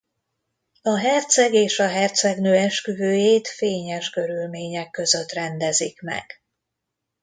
[0.81, 6.43] A herceg és a hercegnő esküvőjét fényes körülmények között rendezik meg.